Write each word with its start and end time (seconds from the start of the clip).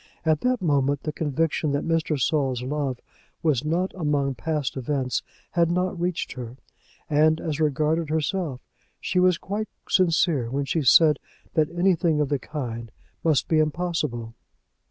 At 0.25 0.41
that 0.41 0.63
moment 0.63 1.03
the 1.03 1.13
conviction 1.13 1.73
that 1.73 1.85
Mr. 1.87 2.19
Saul's 2.19 2.63
love 2.63 2.99
was 3.43 3.63
not 3.63 3.93
among 3.93 4.33
past 4.33 4.75
events 4.75 5.21
had 5.51 5.69
not 5.69 5.99
reached 6.01 6.31
her; 6.31 6.57
and 7.07 7.39
as 7.39 7.59
regarded 7.59 8.09
herself, 8.09 8.61
she 8.99 9.19
was 9.19 9.37
quite 9.37 9.69
sincere 9.87 10.49
when 10.49 10.65
she 10.65 10.81
said 10.81 11.19
that 11.53 11.69
anything 11.69 12.19
of 12.19 12.29
the 12.29 12.39
kind 12.39 12.91
must 13.23 13.47
be 13.47 13.59
impossible. 13.59 14.33